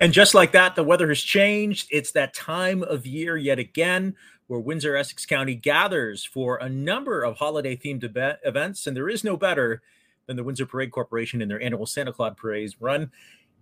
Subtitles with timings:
[0.00, 1.88] And just like that, the weather has changed.
[1.90, 4.14] It's that time of year yet again
[4.46, 8.04] where Windsor Essex County gathers for a number of holiday themed
[8.44, 8.86] events.
[8.86, 9.82] And there is no better
[10.26, 13.10] than the Windsor Parade Corporation and their annual Santa Claus Parade run.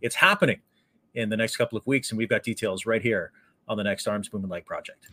[0.01, 0.61] It's happening
[1.15, 3.33] in the next couple of weeks, and we've got details right here
[3.67, 5.09] on the next Arms Bumanlag project.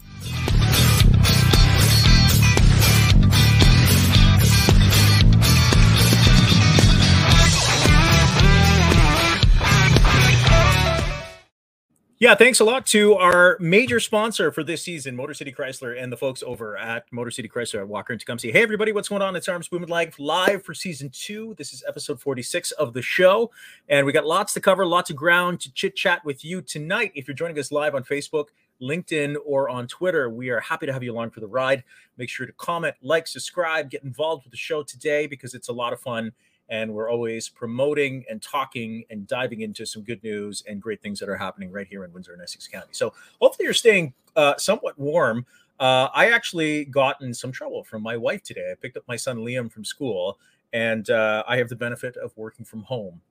[12.23, 16.09] Yeah, thanks a lot to our major sponsor for this season, Motor City Chrysler, and
[16.09, 18.49] the folks over at Motor City Chrysler at Walker and Tecumseh.
[18.49, 19.35] Hey, everybody, what's going on?
[19.35, 21.53] It's Arms Bumanlag, live for season two.
[21.57, 23.51] This is episode 46 of the show,
[23.89, 27.11] and we got lots to cover, lots of ground to chit chat with you tonight.
[27.13, 28.45] If you're joining us live on Facebook,
[28.81, 31.83] LinkedIn, or on Twitter, we are happy to have you along for the ride.
[32.15, 35.73] Make sure to comment, like, subscribe, get involved with the show today because it's a
[35.73, 36.31] lot of fun
[36.69, 41.19] and we're always promoting and talking and diving into some good news and great things
[41.19, 42.89] that are happening right here in Windsor and Essex County.
[42.91, 45.45] So hopefully you're staying uh, somewhat warm.
[45.79, 48.71] Uh, I actually got in some trouble from my wife today.
[48.71, 50.39] I picked up my son Liam from school,
[50.71, 53.21] and uh, I have the benefit of working from home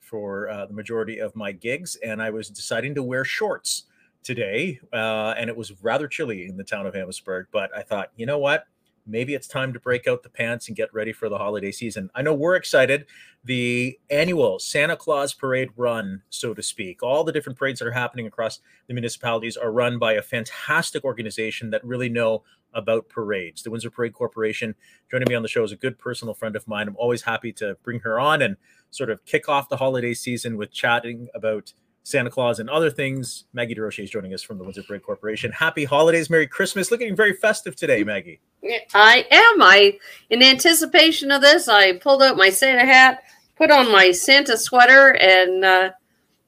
[0.00, 3.84] for uh, the majority of my gigs, and I was deciding to wear shorts
[4.22, 7.46] today, uh, and it was rather chilly in the town of Amherstburg.
[7.52, 8.66] But I thought, you know what?
[9.08, 12.10] Maybe it's time to break out the pants and get ready for the holiday season.
[12.14, 13.06] I know we're excited.
[13.44, 17.92] The annual Santa Claus Parade run, so to speak, all the different parades that are
[17.92, 22.42] happening across the municipalities are run by a fantastic organization that really know
[22.74, 23.62] about parades.
[23.62, 24.74] The Windsor Parade Corporation
[25.10, 26.88] joining me on the show is a good personal friend of mine.
[26.88, 28.56] I'm always happy to bring her on and
[28.90, 31.72] sort of kick off the holiday season with chatting about
[32.08, 33.44] Santa Claus, and other things.
[33.52, 35.52] Maggie Durocher is joining us from the Windsor Parade Corporation.
[35.52, 36.90] Happy holidays, Merry Christmas.
[36.90, 38.40] Looking very festive today, Maggie.
[38.94, 39.62] I am.
[39.62, 39.98] I,
[40.30, 43.22] in anticipation of this, I pulled out my Santa hat,
[43.56, 45.90] put on my Santa sweater, and uh,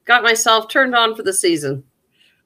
[0.05, 1.83] got myself turned on for the season.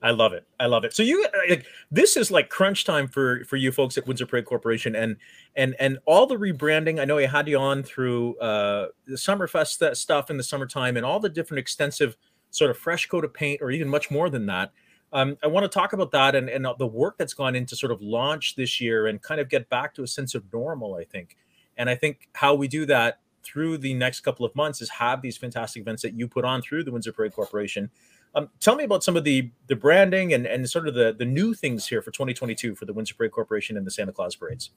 [0.02, 0.46] I love it.
[0.60, 0.94] I love it.
[0.94, 4.28] So you uh, like this is like crunch time for for you folks at Windsor
[4.28, 5.16] Parade Corporation and
[5.56, 7.00] and and all the rebranding.
[7.00, 11.06] I know I had you on through uh the Summerfest stuff in the summertime and
[11.06, 12.18] all the different extensive
[12.56, 14.72] sort of fresh coat of paint or even much more than that.
[15.14, 17.92] Um, I want to talk about that and, and the work that's gone into sort
[17.92, 21.04] of launch this year and kind of get back to a sense of normal, I
[21.04, 21.38] think.
[21.78, 25.22] And I think how we do that through the next couple of months is have
[25.22, 27.90] these fantastic events that you put on through the Windsor Parade Corporation.
[28.34, 31.24] Um, tell me about some of the the branding and, and sort of the, the
[31.24, 34.72] new things here for 2022 for the Windsor Parade Corporation and the Santa Claus parades.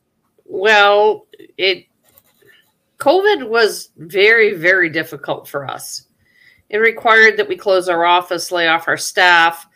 [0.44, 1.86] Well, it
[2.98, 6.07] COVID was very, very difficult for us.
[6.70, 9.66] It required that we close our office, lay off our staff.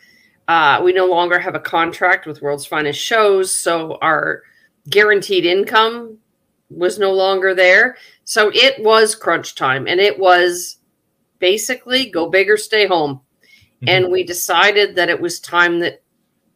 [0.47, 4.43] Uh, we no longer have a contract with World's Finest Shows, so our
[4.89, 6.17] guaranteed income
[6.69, 7.97] was no longer there.
[8.25, 10.77] So it was crunch time, and it was
[11.39, 13.15] basically go big or stay home.
[13.15, 13.89] Mm-hmm.
[13.89, 16.01] And we decided that it was time that,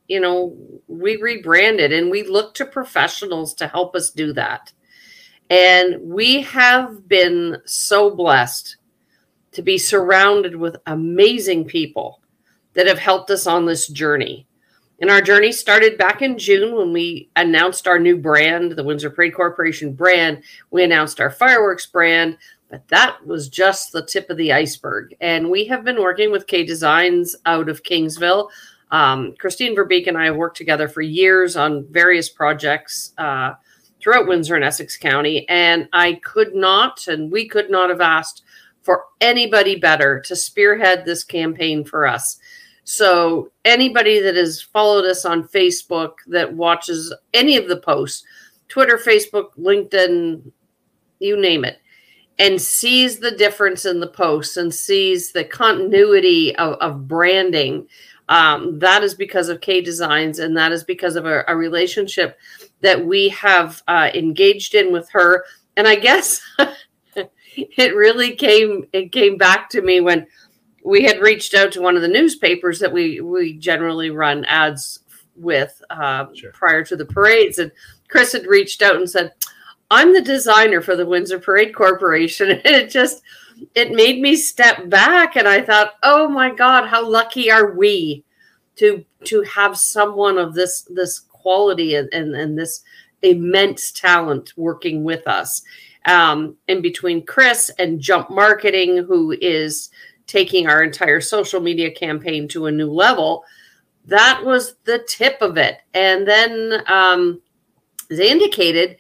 [0.08, 0.56] you know,
[0.88, 4.72] we rebranded and we looked to professionals to help us do that.
[5.50, 8.77] And we have been so blessed
[9.58, 12.22] to be surrounded with amazing people
[12.74, 14.46] that have helped us on this journey.
[15.02, 19.10] And our journey started back in June when we announced our new brand, the Windsor
[19.10, 20.44] Parade Corporation brand.
[20.70, 22.38] We announced our fireworks brand,
[22.70, 25.16] but that was just the tip of the iceberg.
[25.22, 28.52] And we have been working with K Designs out of Kingsville.
[28.92, 33.54] Um, Christine Verbeek and I have worked together for years on various projects uh,
[34.00, 35.50] throughout Windsor and Essex County.
[35.50, 38.44] And I could not, and we could not have asked
[38.88, 42.40] for anybody better to spearhead this campaign for us.
[42.86, 48.24] So, anybody that has followed us on Facebook that watches any of the posts,
[48.70, 50.42] Twitter, Facebook, LinkedIn,
[51.20, 51.82] you name it,
[52.40, 57.90] and sees the difference in the posts and sees the continuity of, of branding,
[58.30, 62.40] um, that is because of K Designs and that is because of a, a relationship
[62.80, 65.44] that we have uh, engaged in with her.
[65.76, 66.42] And I guess
[67.78, 70.28] it really came it came back to me when
[70.84, 75.00] we had reached out to one of the newspapers that we we generally run ads
[75.36, 76.52] with uh, sure.
[76.52, 77.72] prior to the parades, and
[78.10, 79.34] Chris had reached out and said,
[79.92, 83.22] "I'm the designer for the Windsor Parade Corporation," and it just
[83.76, 88.24] it made me step back, and I thought, "Oh my God, how lucky are we
[88.78, 92.84] to to have someone of this this quality and and, and this
[93.24, 95.64] immense talent working with us."
[96.08, 99.90] Um, in between Chris and Jump Marketing, who is
[100.26, 103.44] taking our entire social media campaign to a new level.
[104.06, 105.80] That was the tip of it.
[105.94, 107.42] And then, um,
[108.10, 108.98] as indicated,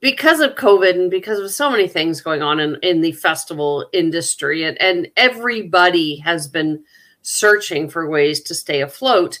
[0.00, 3.88] because of COVID and because of so many things going on in, in the festival
[3.92, 6.84] industry, and, and everybody has been
[7.22, 9.38] searching for ways to stay afloat.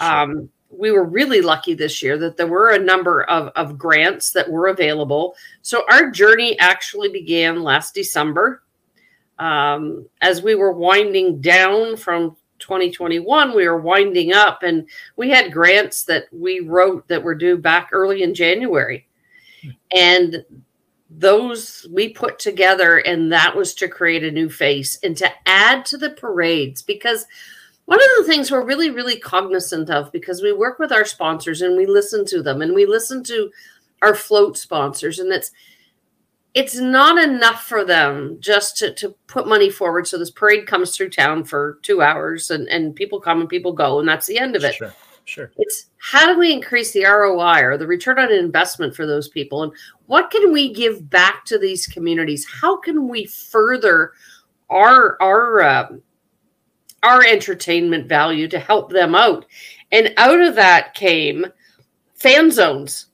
[0.00, 0.10] Sure.
[0.10, 4.32] Um, we were really lucky this year that there were a number of, of grants
[4.32, 5.34] that were available.
[5.62, 8.62] So our journey actually began last December.
[9.38, 15.52] Um, as we were winding down from 2021, we were winding up and we had
[15.52, 19.06] grants that we wrote that were due back early in January.
[19.94, 20.44] And
[21.10, 25.84] those we put together, and that was to create a new face and to add
[25.86, 27.26] to the parades because
[27.86, 31.60] one of the things we're really, really cognizant of because we work with our sponsors
[31.60, 33.50] and we listen to them and we listen to
[34.02, 35.50] our float sponsors, and it's
[36.54, 40.06] it's not enough for them just to, to put money forward.
[40.06, 43.72] So this parade comes through town for two hours and, and people come and people
[43.72, 44.74] go, and that's the end of it.
[44.74, 44.94] Sure.
[45.26, 45.50] Sure.
[45.56, 49.62] It's how do we increase the ROI or the return on investment for those people?
[49.62, 49.72] And
[50.06, 52.46] what can we give back to these communities?
[52.46, 54.12] How can we further
[54.68, 55.88] our our uh,
[57.04, 59.44] our entertainment value to help them out.
[59.92, 61.46] And out of that came
[62.14, 63.06] fan zones.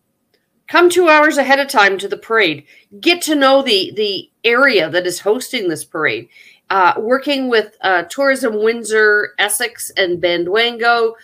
[0.69, 2.64] Come two hours ahead of time to the parade.
[3.00, 6.28] Get to know the the area that is hosting this parade.
[6.70, 11.14] Uh, working with uh, Tourism Windsor, Essex, and Bandwango,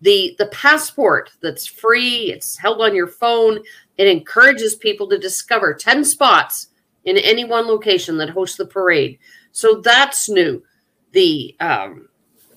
[0.00, 2.32] the the passport that's free.
[2.32, 3.58] It's held on your phone.
[3.98, 6.68] It encourages people to discover ten spots
[7.04, 9.18] in any one location that hosts the parade.
[9.52, 10.62] So that's new
[11.12, 12.08] the um,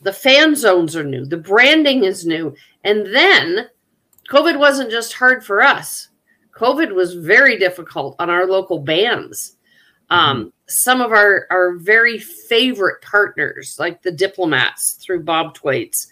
[0.02, 3.68] the fan zones are new, the branding is new, and then
[4.30, 6.10] COVID wasn't just hard for us.
[6.56, 9.58] COVID was very difficult on our local bands.
[10.10, 10.50] Um, mm-hmm.
[10.68, 16.08] some of our our very favorite partners, like the diplomats through Bob Thwaites.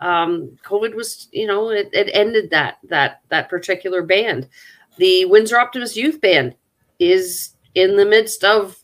[0.00, 4.48] Um, COVID was, you know, it, it ended that that that particular band.
[4.96, 6.54] The Windsor Optimist Youth Band
[6.98, 8.81] is in the midst of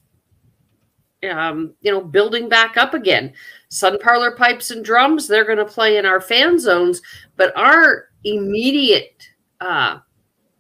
[1.31, 3.32] um, you know, building back up again.
[3.69, 7.03] Sun Parlor Pipes and Drums, they're going to play in our fan zones,
[7.37, 9.29] but our immediate
[9.61, 9.99] uh,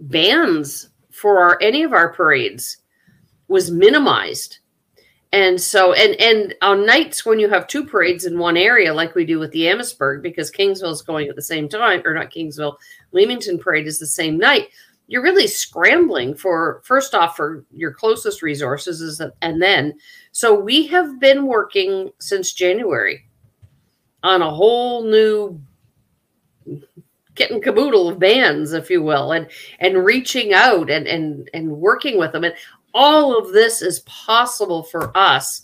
[0.00, 2.78] bands for our, any of our parades
[3.48, 4.58] was minimized.
[5.30, 9.14] And so, and and on nights when you have two parades in one area, like
[9.14, 12.32] we do with the Amherstburg, because Kingsville is going at the same time, or not
[12.32, 12.76] Kingsville,
[13.12, 14.68] Leamington parade is the same night
[15.08, 19.94] you're really scrambling for first off for your closest resources is and then
[20.32, 23.24] so we have been working since January
[24.22, 25.60] on a whole new
[27.38, 29.48] kit caboodle of bands, if you will, and
[29.80, 32.44] and reaching out and and and working with them.
[32.44, 32.54] And
[32.94, 35.62] all of this is possible for us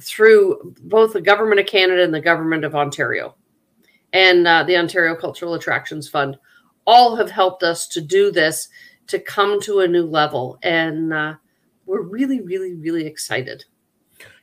[0.00, 3.34] through both the government of Canada and the government of Ontario,
[4.12, 6.36] and uh, the Ontario Cultural Attractions Fund
[6.86, 8.68] all have helped us to do this
[9.08, 10.58] to come to a new level.
[10.62, 11.34] And uh,
[11.84, 13.64] we're really, really, really excited.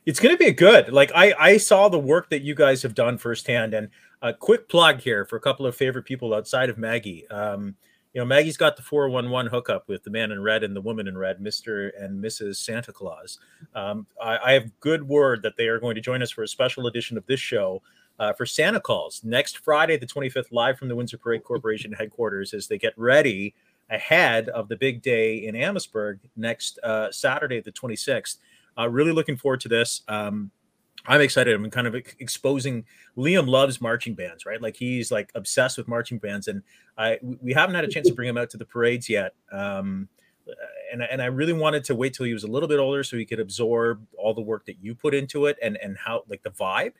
[0.06, 0.92] It's going to be good.
[0.92, 3.88] Like I, I saw the work that you guys have done firsthand, and
[4.20, 7.26] a quick plug here for a couple of favorite people outside of Maggie.
[7.28, 7.76] Um,
[8.12, 11.08] you know, Maggie's got the 411 hookup with the man in red and the woman
[11.08, 11.90] in red, Mr.
[12.00, 12.56] and Mrs.
[12.56, 13.38] Santa Claus.
[13.74, 16.48] Um, I, I, have good word that they are going to join us for a
[16.48, 17.82] special edition of this show
[18.18, 22.54] uh, for Santa Calls next Friday, the 25th, live from the Windsor Parade Corporation headquarters
[22.54, 23.54] as they get ready
[23.90, 28.38] ahead of the big day in Amherstburg next uh, Saturday, the 26th.
[28.78, 30.02] Uh, really looking forward to this.
[30.08, 30.50] Um,
[31.06, 31.54] I'm excited.
[31.54, 32.84] I'm kind of exposing.
[33.16, 34.60] Liam loves marching bands, right?
[34.60, 36.62] Like he's like obsessed with marching bands, and
[36.96, 39.34] I we haven't had a chance to bring him out to the parades yet.
[39.52, 40.08] Um,
[40.92, 43.18] and and I really wanted to wait till he was a little bit older so
[43.18, 46.42] he could absorb all the work that you put into it and and how like
[46.42, 46.94] the vibe.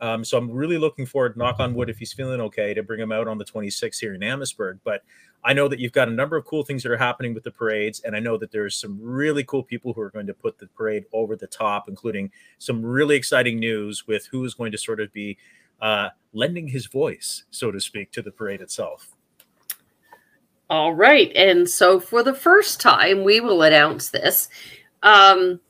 [0.00, 3.00] Um, so I'm really looking forward, knock on wood, if he's feeling okay, to bring
[3.00, 4.80] him out on the 26th here in Amherstburg.
[4.82, 5.02] But
[5.44, 7.50] I know that you've got a number of cool things that are happening with the
[7.50, 10.58] parades, and I know that there's some really cool people who are going to put
[10.58, 14.78] the parade over the top, including some really exciting news with who is going to
[14.78, 15.36] sort of be
[15.80, 19.16] uh, lending his voice, so to speak, to the parade itself.
[20.68, 24.48] All right, and so for the first time, we will announce this.
[25.02, 25.60] Um,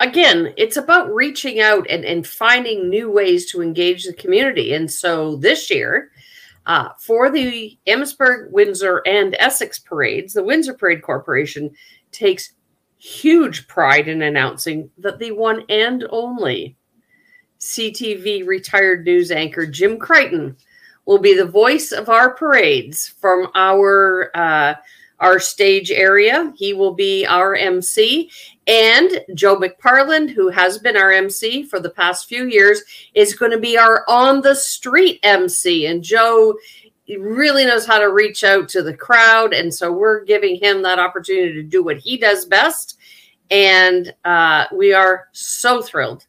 [0.00, 4.74] again, it's about reaching out and, and finding new ways to engage the community.
[4.74, 6.10] And so this year,
[6.66, 11.70] uh, for the Amherstburg, Windsor, and Essex parades, the Windsor Parade Corporation
[12.10, 12.54] takes
[12.96, 16.76] huge pride in announcing that the one and only
[17.60, 20.56] CTV retired news anchor Jim Crichton
[21.04, 24.74] will be the voice of our parades from our uh,
[25.20, 26.52] our stage area.
[26.56, 28.30] He will be our MC.
[28.66, 32.82] And Joe McParland, who has been our MC for the past few years,
[33.14, 35.86] is going to be our on the street MC.
[35.86, 36.54] And Joe
[37.08, 39.52] really knows how to reach out to the crowd.
[39.52, 42.98] And so we're giving him that opportunity to do what he does best.
[43.50, 46.26] And uh, we are so thrilled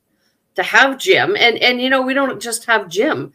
[0.55, 3.31] to have Jim, and and you know we don't just have Jim.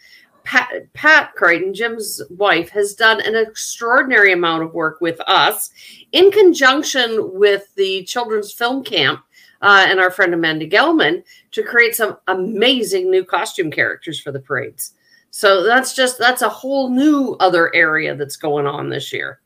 [0.51, 5.71] Pat, Pat Crichton, Jim's wife, has done an extraordinary amount of work with us
[6.11, 9.21] in conjunction with the children's film camp
[9.63, 14.41] uh, and our friend Amanda Gelman to create some amazing new costume characters for the
[14.41, 14.95] parades.
[15.31, 19.39] So that's just that's a whole new other area that's going on this year.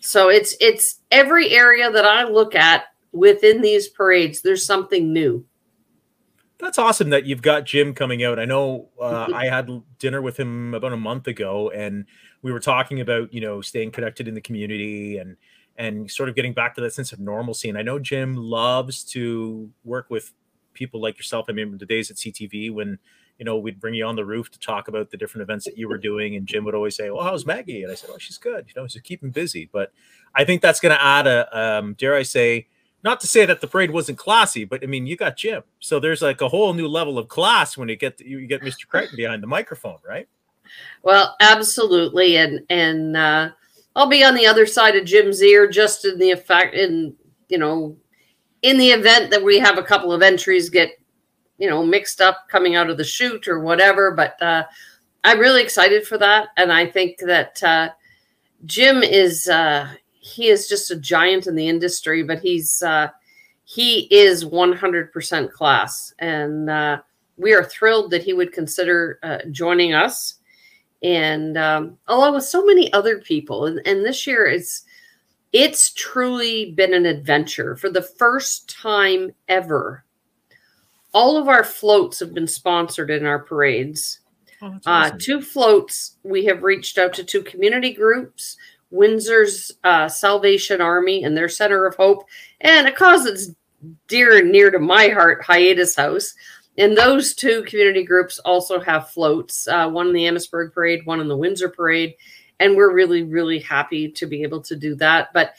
[0.00, 5.44] So it's it's every area that I look at within these parades, there's something new.
[6.58, 8.38] That's awesome that you've got Jim coming out.
[8.38, 12.06] I know uh, I had dinner with him about a month ago, and
[12.40, 15.36] we were talking about you know staying connected in the community and
[15.76, 17.68] and sort of getting back to that sense of normalcy.
[17.68, 20.32] And I know Jim loves to work with
[20.72, 21.46] people like yourself.
[21.48, 22.98] I mean, the days at CTV when
[23.38, 25.76] you know we'd bring you on the roof to talk about the different events that
[25.76, 28.18] you were doing, and Jim would always say, "Well, how's Maggie?" And I said, "Oh,
[28.18, 28.66] she's good.
[28.68, 29.92] You know, so keep him busy." But
[30.34, 32.68] I think that's going to add a, um, dare I say
[33.06, 36.00] not to say that the parade wasn't classy, but I mean, you got Jim, so
[36.00, 38.88] there's like a whole new level of class when you get to, you get Mr.
[38.88, 40.28] Crichton behind the microphone, right?
[41.04, 43.50] Well, absolutely, and and uh,
[43.94, 47.14] I'll be on the other side of Jim's ear, just in the effect, in
[47.48, 47.96] you know,
[48.62, 50.90] in the event that we have a couple of entries get
[51.58, 54.10] you know mixed up coming out of the shoot or whatever.
[54.10, 54.64] But uh,
[55.22, 57.90] I'm really excited for that, and I think that uh,
[58.64, 59.48] Jim is.
[59.48, 59.90] Uh,
[60.26, 63.08] he is just a giant in the industry, but he's uh,
[63.64, 66.98] he is 100% class, and uh,
[67.36, 70.34] we are thrilled that he would consider uh, joining us,
[71.02, 73.66] and um, along with so many other people.
[73.66, 74.84] And, and this year, it's
[75.52, 80.04] it's truly been an adventure for the first time ever.
[81.14, 84.20] All of our floats have been sponsored in our parades.
[84.60, 85.18] Oh, uh, awesome.
[85.18, 86.16] two floats.
[86.24, 88.56] We have reached out to two community groups
[88.90, 92.24] Windsor's uh, Salvation Army and their Center of Hope,
[92.60, 93.50] and a cause that's
[94.08, 96.34] dear and near to my heart, Hiatus House.
[96.78, 101.20] And those two community groups also have floats, uh, one in the Amherstburg Parade, one
[101.20, 102.14] in the Windsor Parade.
[102.60, 105.32] And we're really, really happy to be able to do that.
[105.32, 105.54] But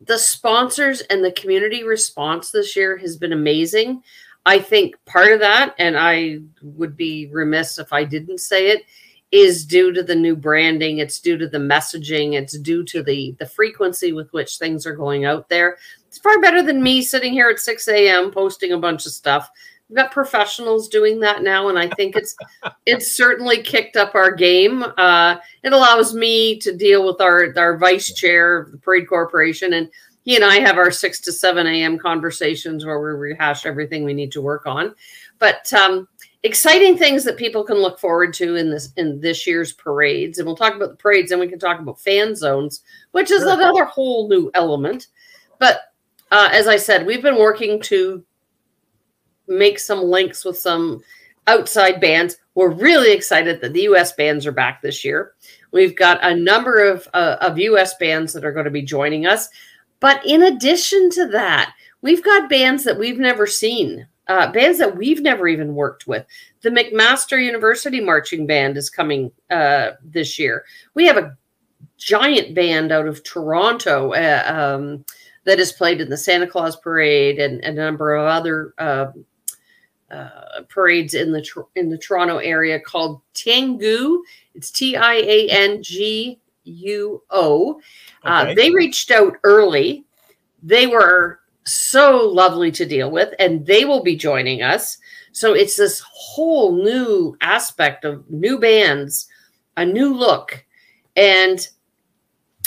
[0.00, 4.02] the sponsors and the community response this year has been amazing.
[4.44, 8.84] I think part of that, and I would be remiss if I didn't say it,
[9.32, 13.34] is due to the new branding it's due to the messaging it's due to the
[13.38, 15.78] the frequency with which things are going out there.
[16.06, 19.50] It's far better than me sitting here at 6 a.m posting a bunch of stuff.
[19.88, 22.36] We've got professionals doing that now and i think it's
[22.86, 24.84] it's certainly kicked up our game.
[24.98, 29.72] Uh, it allows me to deal with our our vice chair of the parade corporation
[29.72, 29.90] and
[30.24, 34.12] he and i have our 6 to 7 a.m conversations where we rehash everything we
[34.12, 34.94] need to work on.
[35.38, 36.06] But um,
[36.44, 40.38] exciting things that people can look forward to in this in this year's parades.
[40.38, 42.82] And we'll talk about the parades and we can talk about fan zones
[43.12, 43.52] which is sure.
[43.52, 45.08] another whole new element.
[45.58, 45.80] But
[46.30, 48.24] uh, as i said we've been working to
[49.46, 51.02] make some links with some
[51.46, 52.36] outside bands.
[52.54, 55.32] We're really excited that the us bands are back this year.
[55.72, 59.26] We've got a number of, uh, of us bands that are going to be joining
[59.26, 59.48] us.
[60.00, 64.96] But in addition to that we've got bands that we've never seen uh, bands that
[64.96, 66.24] we've never even worked with.
[66.62, 70.64] The McMaster University Marching Band is coming uh, this year.
[70.94, 71.36] We have a
[71.98, 75.04] giant band out of Toronto uh, um,
[75.44, 79.24] that has played in the Santa Claus Parade and, and a number of other um,
[80.10, 84.20] uh, parades in the in the Toronto area called Tianguo.
[84.54, 87.80] It's T I A N G U O.
[88.24, 88.54] Uh, okay.
[88.54, 90.04] They reached out early.
[90.62, 94.98] They were so lovely to deal with, and they will be joining us.
[95.32, 99.28] So it's this whole new aspect of new bands,
[99.76, 100.64] a new look.
[101.16, 101.66] And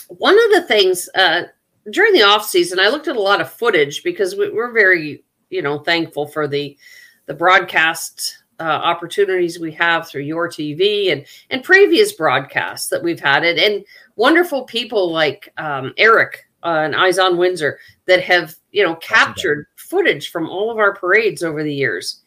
[0.08, 1.44] one of the things uh,
[1.92, 5.24] during the off season, I looked at a lot of footage because we, are very,
[5.50, 6.78] you know, thankful for the
[7.28, 13.20] the broadcast uh, opportunities we have through your TV and and previous broadcasts that we've
[13.20, 13.84] had it, and
[14.16, 19.68] wonderful people like um, Eric uh, and Eyes on Windsor that have you know captured
[19.76, 22.22] footage from all of our parades over the years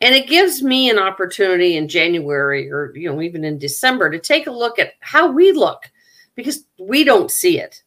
[0.00, 4.18] and it gives me an opportunity in january or you know even in december to
[4.18, 5.90] take a look at how we look
[6.34, 7.82] because we don't see it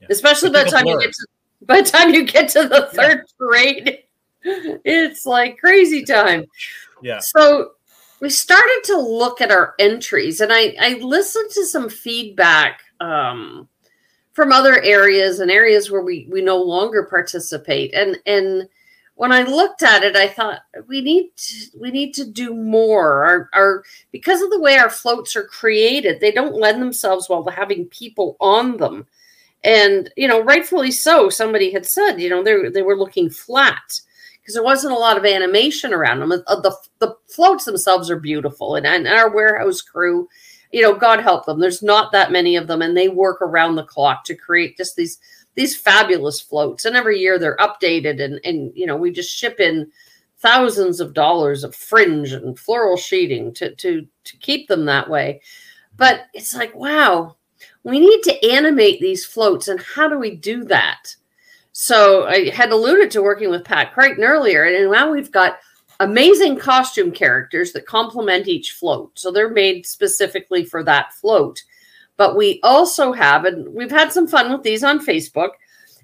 [0.00, 0.08] yeah.
[0.10, 0.94] especially by the time blur.
[0.94, 1.26] you get to
[1.62, 3.34] by the time you get to the third yeah.
[3.38, 3.98] parade
[4.44, 6.44] it's like crazy time
[7.02, 7.72] yeah so
[8.20, 13.68] we started to look at our entries and i i listened to some feedback um
[14.32, 17.94] from other areas and areas where we we no longer participate.
[17.94, 18.68] And and
[19.14, 23.24] when i looked at it i thought we need to, we need to do more.
[23.24, 27.44] Our, our because of the way our floats are created they don't lend themselves well
[27.44, 29.06] to having people on them.
[29.64, 34.00] And you know rightfully so somebody had said you know they, they were looking flat
[34.42, 36.32] because there wasn't a lot of animation around them.
[36.32, 40.28] Uh, the, the floats themselves are beautiful, and, and our warehouse crew,
[40.72, 41.60] you know, God help them.
[41.60, 44.96] There's not that many of them, and they work around the clock to create just
[44.96, 45.18] these
[45.54, 46.86] these fabulous floats.
[46.86, 49.90] And every year they're updated, and and you know, we just ship in
[50.38, 55.42] thousands of dollars of fringe and floral sheeting to to to keep them that way.
[55.96, 57.36] But it's like, wow,
[57.84, 61.14] we need to animate these floats, and how do we do that?
[61.72, 65.58] So I had alluded to working with Pat Crichton earlier, and now we've got
[66.02, 69.18] amazing costume characters that complement each float.
[69.18, 71.62] So they're made specifically for that float.
[72.16, 75.50] But we also have, and we've had some fun with these on Facebook,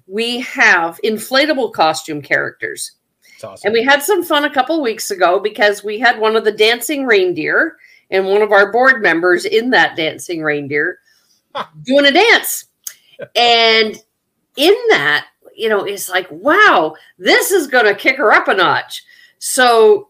[0.07, 2.93] we have inflatable costume characters.
[3.43, 3.67] Awesome.
[3.67, 6.51] And we had some fun a couple weeks ago because we had one of the
[6.51, 7.77] dancing reindeer
[8.09, 10.99] and one of our board members in that dancing reindeer
[11.83, 12.65] doing a dance.
[13.35, 14.01] and
[14.55, 18.53] in that, you know, it's like, wow, this is going to kick her up a
[18.53, 19.03] notch.
[19.39, 20.09] So,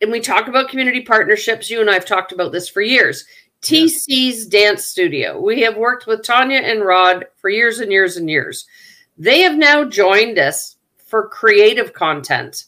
[0.00, 1.70] and we talk about community partnerships.
[1.70, 3.24] You and I have talked about this for years.
[3.62, 5.38] TC's Dance Studio.
[5.38, 8.66] We have worked with Tanya and Rod for years and years and years.
[9.18, 12.66] They have now joined us for creative content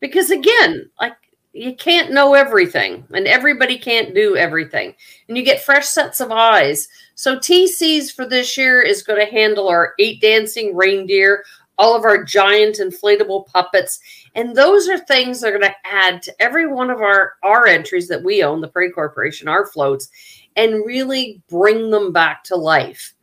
[0.00, 1.16] because, again, like
[1.52, 4.94] you can't know everything and everybody can't do everything.
[5.28, 6.88] And you get fresh sets of eyes.
[7.14, 11.44] So TC's for this year is going to handle our eight dancing reindeer,
[11.76, 14.00] all of our giant inflatable puppets.
[14.34, 17.66] And those are things that are going to add to every one of our, our
[17.66, 20.08] entries that we own, the Parade Corporation, our floats,
[20.56, 23.14] and really bring them back to life.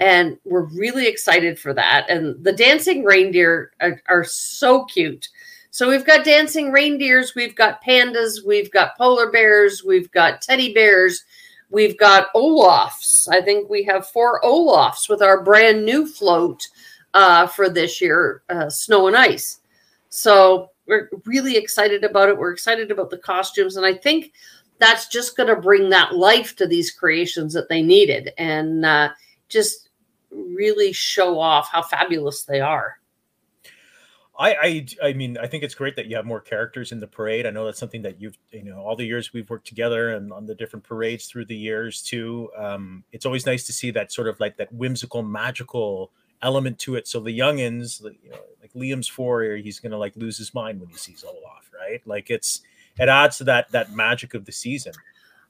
[0.00, 2.06] And we're really excited for that.
[2.10, 5.28] And the dancing reindeer are, are so cute.
[5.70, 10.72] So we've got dancing reindeers, we've got pandas, we've got polar bears, we've got teddy
[10.72, 11.22] bears,
[11.70, 13.28] we've got Olafs.
[13.28, 16.66] I think we have four Olafs with our brand new float
[17.12, 19.60] uh, for this year, uh, Snow and Ice.
[20.08, 22.38] So we're really excited about it.
[22.38, 23.76] We're excited about the costumes.
[23.76, 24.32] And I think
[24.78, 29.10] that's just going to bring that life to these creations that they needed and uh,
[29.48, 29.90] just
[30.30, 32.98] really show off how fabulous they are.
[34.38, 34.54] I,
[35.02, 37.46] I I mean I think it's great that you have more characters in the parade.
[37.46, 40.32] I know that's something that you've you know all the years we've worked together and
[40.32, 42.50] on the different parades through the years too.
[42.56, 46.10] Um, it's always nice to see that sort of like that whimsical, magical
[46.42, 47.08] element to it.
[47.08, 50.88] So the youngins, you know, like Liam's four, he's gonna like lose his mind when
[50.88, 52.00] he sees Olaf, right?
[52.06, 52.62] Like it's
[52.98, 54.92] it adds to that that magic of the season.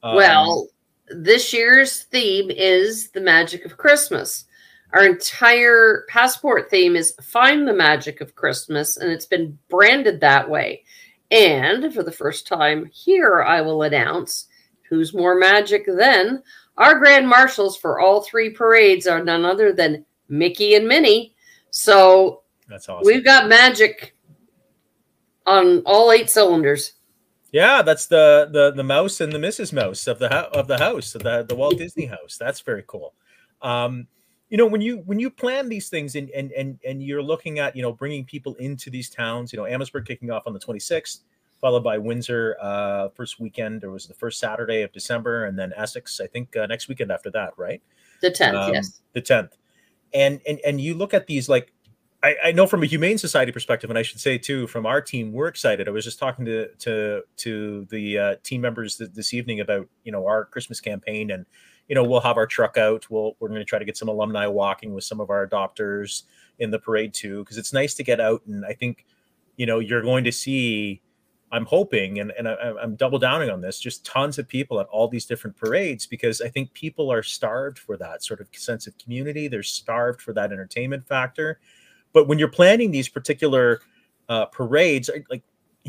[0.03, 0.67] Um, well,
[1.09, 4.45] this year's theme is the magic of Christmas.
[4.93, 10.49] Our entire passport theme is Find the Magic of Christmas, and it's been branded that
[10.49, 10.83] way.
[11.29, 14.47] And for the first time here, I will announce
[14.89, 16.41] who's more magic than
[16.77, 21.33] our grand marshals for all three parades are none other than Mickey and Minnie.
[21.71, 23.05] So that's awesome.
[23.05, 24.15] We've got magic
[25.45, 26.93] on all eight cylinders.
[27.51, 29.71] Yeah, that's the the the mouse and the Mrs.
[29.71, 32.37] Mouse of the of the house, of the the Walt Disney house.
[32.37, 33.13] That's very cool.
[33.61, 34.07] Um,
[34.49, 37.59] you know when you when you plan these things and and and and you're looking
[37.59, 40.59] at you know bringing people into these towns you know amherstburg kicking off on the
[40.59, 41.21] 26th
[41.59, 45.73] followed by windsor uh first weekend or was the first saturday of december and then
[45.75, 47.81] essex i think uh, next weekend after that right
[48.21, 49.51] the 10th um, yes the 10th
[50.13, 51.73] and and and you look at these like
[52.23, 55.01] I, I know from a humane society perspective, and I should say too, from our
[55.01, 55.87] team, we're excited.
[55.87, 59.87] I was just talking to to to the uh, team members th- this evening about
[60.03, 61.45] you know our Christmas campaign, and
[61.87, 63.05] you know, we'll have our truck out.
[63.09, 66.23] We'll we're going to try to get some alumni walking with some of our adopters
[66.59, 68.41] in the parade too, because it's nice to get out.
[68.47, 69.05] And I think,
[69.55, 71.01] you know, you're going to see.
[71.51, 74.87] I'm hoping, and, and I, I'm double downing on this, just tons of people at
[74.87, 78.85] all these different parades because I think people are starved for that sort of sense
[78.85, 79.47] of community.
[79.47, 81.59] They're starved for that entertainment factor.
[82.11, 83.79] But when you're planning these particular
[84.27, 85.43] uh, parades, like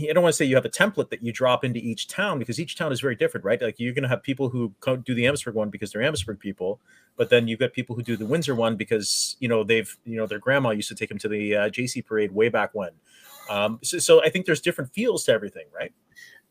[0.09, 2.39] I don't want to say you have a template that you drop into each town
[2.39, 3.61] because each town is very different, right?
[3.61, 4.73] Like you're going to have people who
[5.05, 6.81] do the Amherstburg one because they're Amherstburg people,
[7.17, 10.17] but then you've got people who do the Windsor one because you know they've you
[10.17, 12.91] know their grandma used to take them to the uh, JC parade way back when.
[13.49, 15.93] Um, so, so I think there's different feels to everything, right?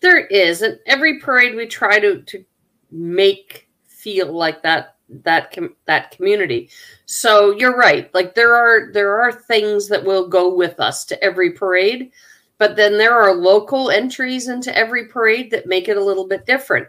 [0.01, 2.43] There is, and every parade we try to to
[2.91, 6.69] make feel like that that com- that community.
[7.05, 8.13] So you're right.
[8.13, 12.12] Like there are there are things that will go with us to every parade
[12.57, 16.45] but then there are local entries into every parade that make it a little bit
[16.45, 16.88] different.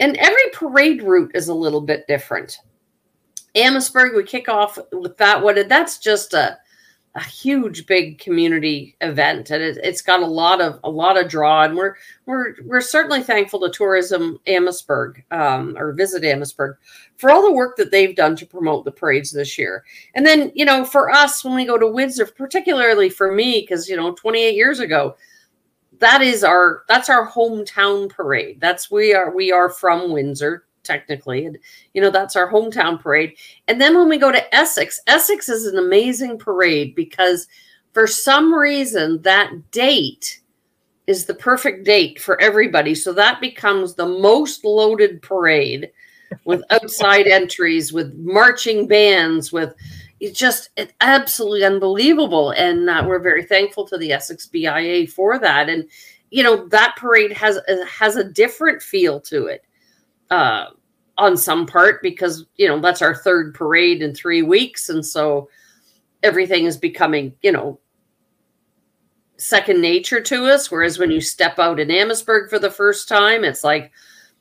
[0.00, 2.58] And every parade route is a little bit different.
[3.54, 6.58] Amherstburg, we kick off with that one, and that's just a
[7.14, 11.28] a huge big community event and it, has got a lot of a lot of
[11.28, 11.94] draw and we're
[12.26, 16.76] we're we're certainly thankful to tourism amherstburg um, or visit amherstburg
[17.16, 19.84] for all the work that they've done to promote the parades this year.
[20.14, 23.88] And then you know for us when we go to windsor particularly for me because
[23.88, 25.16] you know 28 years ago
[25.98, 28.60] that is our that's our hometown parade.
[28.60, 31.46] That's we are we are from windsor technically.
[31.46, 31.58] And,
[31.94, 33.36] you know, that's our hometown parade.
[33.66, 37.46] And then when we go to Essex, Essex is an amazing parade because
[37.92, 40.40] for some reason that date
[41.06, 42.94] is the perfect date for everybody.
[42.94, 45.90] So that becomes the most loaded parade
[46.44, 49.74] with outside entries, with marching bands, with
[50.20, 52.50] it's just it's absolutely unbelievable.
[52.50, 55.68] And uh, we're very thankful to the Essex BIA for that.
[55.68, 55.88] And
[56.30, 59.64] you know that parade has has a different feel to it.
[60.30, 60.66] Uh,
[61.18, 64.88] on some part because you know that's our third parade in three weeks.
[64.88, 65.50] And so
[66.22, 67.78] everything is becoming you know
[69.36, 70.70] second nature to us.
[70.70, 73.90] Whereas when you step out in amherstburg for the first time it's like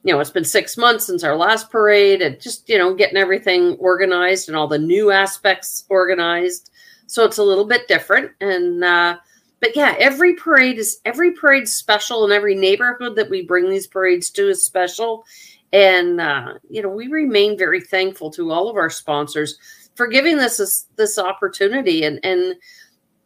[0.03, 3.17] you know it's been six months since our last parade and just you know getting
[3.17, 6.69] everything organized and all the new aspects organized.
[7.07, 8.31] So it's a little bit different.
[8.39, 9.17] And uh
[9.59, 13.87] but yeah every parade is every parade special and every neighborhood that we bring these
[13.87, 15.25] parades to is special
[15.73, 19.57] and uh, you know, we remain very thankful to all of our sponsors
[19.95, 22.03] for giving us this this opportunity.
[22.03, 22.55] And and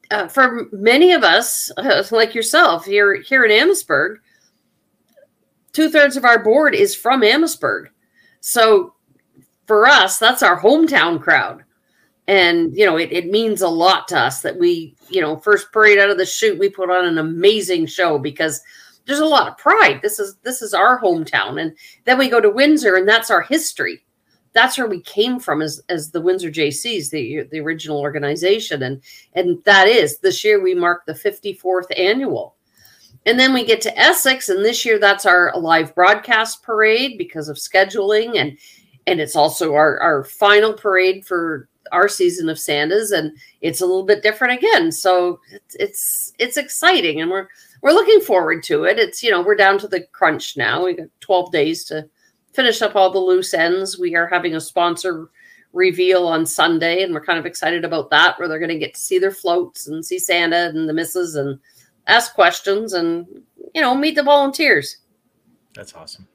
[0.09, 4.19] uh, for many of us, uh, like yourself, here here in Amherstburg,
[5.71, 7.89] two thirds of our board is from Amherstburg.
[8.39, 8.95] So
[9.67, 11.63] for us, that's our hometown crowd.
[12.27, 15.71] And you know, it, it means a lot to us that we, you know, first
[15.71, 18.61] parade out of the chute, we put on an amazing show because
[19.05, 19.99] there's a lot of pride.
[20.01, 23.41] This is this is our hometown, and then we go to Windsor, and that's our
[23.41, 24.03] history.
[24.53, 29.01] That's where we came from as as the Windsor JCs, the the original organization, and
[29.33, 32.55] and that is this year we mark the 54th annual.
[33.27, 37.49] And then we get to Essex, and this year that's our live broadcast parade because
[37.49, 38.57] of scheduling, and
[39.07, 43.85] and it's also our our final parade for our season of Santas, and it's a
[43.85, 44.91] little bit different again.
[44.91, 47.47] So it's it's, it's exciting, and we're
[47.81, 48.99] we're looking forward to it.
[48.99, 50.85] It's, you know, we're down to the crunch now.
[50.85, 52.07] We got 12 days to
[52.53, 53.97] finish up all the loose ends.
[53.99, 55.29] We are having a sponsor
[55.73, 58.93] reveal on Sunday, and we're kind of excited about that, where they're going to get
[58.93, 61.59] to see their floats and see Santa and the misses and
[62.07, 63.25] ask questions and,
[63.73, 64.97] you know, meet the volunteers.
[65.73, 66.27] That's awesome.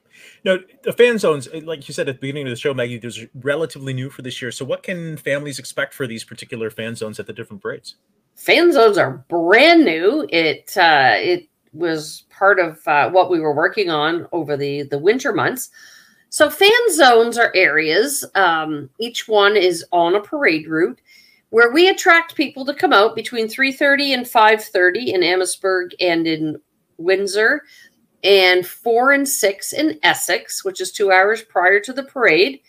[0.44, 2.98] Now, the fan zones, eh, like you said at the beginning of the show, Maggie,
[2.98, 4.50] there's relatively new for this year.
[4.50, 7.96] So, what can families expect for these particular fan zones at the different parades?
[8.36, 10.26] Fan zones are brand new.
[10.30, 14.98] It uh, it was part of uh, what we were working on over the the
[14.98, 15.70] winter months.
[16.28, 18.24] So fan zones are areas.
[18.34, 21.00] Um, each one is on a parade route
[21.50, 26.60] where we attract people to come out between 3:30 and 5:30 in Amherstburg and in
[26.98, 27.62] Windsor,
[28.22, 32.60] and four and six in Essex, which is two hours prior to the parade.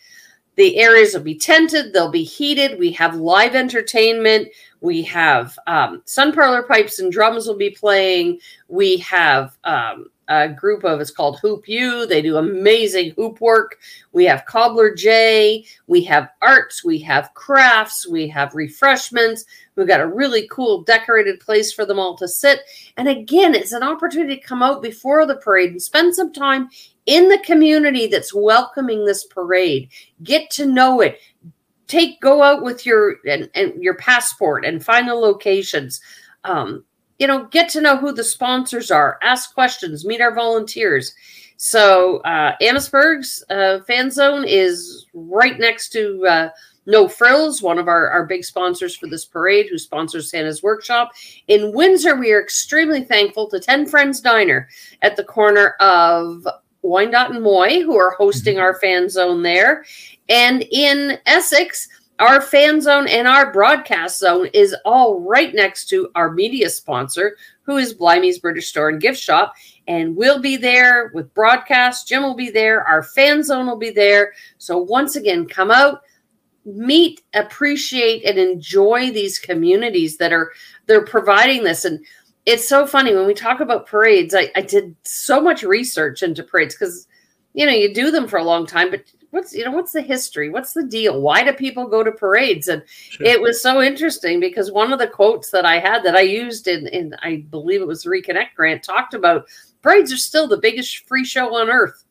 [0.55, 2.79] The areas will be tented, they'll be heated.
[2.79, 4.49] We have live entertainment.
[4.81, 8.39] We have um, Sun Parlor Pipes and Drums will be playing.
[8.67, 12.05] We have um, a group of it's called Hoop U.
[12.05, 13.79] They do amazing hoop work.
[14.11, 15.65] We have Cobbler J.
[15.87, 16.83] We have arts.
[16.83, 18.07] We have crafts.
[18.07, 19.45] We have refreshments.
[19.75, 22.61] We've got a really cool decorated place for them all to sit.
[22.97, 26.69] And again, it's an opportunity to come out before the parade and spend some time
[27.05, 29.89] in the community that's welcoming this parade.
[30.23, 31.19] Get to know it
[31.87, 35.99] take go out with your and, and your passport and find the locations.
[36.43, 36.83] Um,
[37.19, 41.13] you know get to know who the sponsors are ask questions meet our volunteers.
[41.57, 46.49] So uh amherstburg's uh, fan zone is right next to uh,
[46.85, 51.11] no frills one of our, our big sponsors for this parade who sponsors santa's workshop.
[51.47, 54.69] In windsor we are extremely thankful to 10 friends diner
[55.01, 56.47] at the corner of
[56.87, 58.63] Wyandotte and Moy, who are hosting mm-hmm.
[58.63, 59.85] our fan zone there.
[60.29, 61.87] And in Essex,
[62.19, 67.37] our fan zone and our broadcast zone is all right next to our media sponsor,
[67.61, 69.53] who is Blimey's British Store and Gift Shop.
[69.87, 72.07] And we'll be there with broadcast.
[72.07, 72.83] Jim will be there.
[72.83, 74.33] Our fan zone will be there.
[74.57, 76.01] So once again, come out,
[76.65, 80.51] meet, appreciate, and enjoy these communities that are
[80.87, 81.85] they're providing this.
[81.85, 82.03] And
[82.47, 84.33] it's so funny when we talk about parades.
[84.33, 87.07] I, I did so much research into parades because
[87.53, 90.01] you know you do them for a long time, but what's you know what's the
[90.01, 93.27] history what's the deal why do people go to parades and sure.
[93.27, 96.69] it was so interesting because one of the quotes that i had that i used
[96.69, 99.45] in in i believe it was the reconnect grant talked about
[99.81, 102.05] parades are still the biggest free show on earth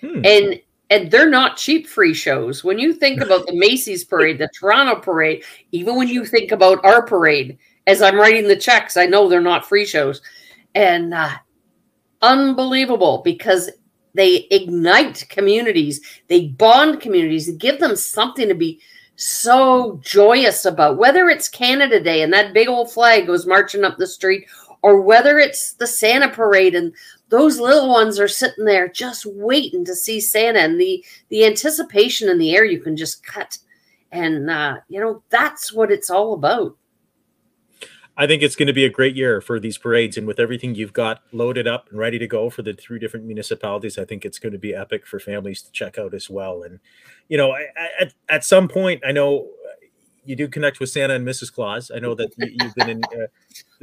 [0.00, 0.20] hmm.
[0.24, 0.60] and
[0.92, 2.62] and they're not cheap free shows.
[2.62, 6.84] When you think about the Macy's parade, the Toronto parade, even when you think about
[6.84, 10.22] our parade, as I'm writing the checks, I know they're not free shows.
[10.74, 11.36] And uh,
[12.22, 13.70] unbelievable because
[14.14, 18.80] they ignite communities, they bond communities, they give them something to be
[19.16, 23.98] so joyous about, whether it's Canada Day and that big old flag goes marching up
[23.98, 24.46] the street,
[24.82, 26.92] or whether it's the Santa parade and
[27.28, 32.28] those little ones are sitting there just waiting to see Santa and the the anticipation
[32.28, 33.56] in the air you can just cut.
[34.10, 36.76] And uh, you know, that's what it's all about.
[38.16, 40.74] I think it's going to be a great year for these parades, and with everything
[40.74, 44.24] you've got loaded up and ready to go for the three different municipalities, I think
[44.24, 46.62] it's going to be epic for families to check out as well.
[46.62, 46.78] And
[47.28, 47.54] you know,
[47.98, 49.48] at, at some point, I know
[50.24, 51.52] you do connect with Santa and Mrs.
[51.52, 51.90] Claus.
[51.94, 53.02] I know that you, have been in.
[53.04, 53.26] Uh,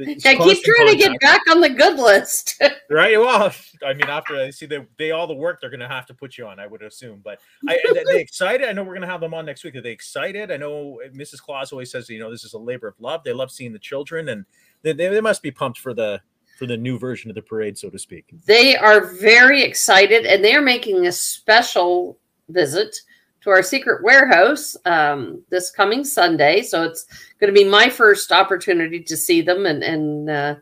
[0.00, 2.60] I keep trying to get back on the good list.
[2.90, 3.18] right.
[3.18, 3.52] Well,
[3.84, 6.14] I mean, after I see they, they all the work they're going to have to
[6.14, 7.20] put you on, I would assume.
[7.22, 8.68] But I, they excited.
[8.68, 9.76] I know we're going to have them on next week.
[9.76, 10.50] Are they excited?
[10.50, 11.42] I know Mrs.
[11.42, 13.22] Claus always says, you know, this is a labor of love.
[13.22, 14.46] They love seeing the children, and
[14.82, 16.20] they, they, they must be pumped for the
[16.58, 18.26] for the new version of the parade, so to speak.
[18.44, 22.18] They are very excited, and they are making a special
[22.50, 22.94] visit
[23.42, 26.62] to our secret warehouse um, this coming Sunday.
[26.62, 27.06] So it's
[27.38, 30.54] going to be my first opportunity to see them and, and uh,